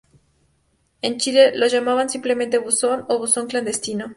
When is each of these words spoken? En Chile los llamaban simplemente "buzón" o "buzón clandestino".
En 1.03 1.19
Chile 1.19 1.51
los 1.55 1.71
llamaban 1.71 2.09
simplemente 2.09 2.57
"buzón" 2.57 3.05
o 3.07 3.19
"buzón 3.19 3.45
clandestino". 3.45 4.09